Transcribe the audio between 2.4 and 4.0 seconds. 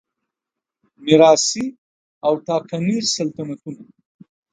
ټاکنیز سلطنتونه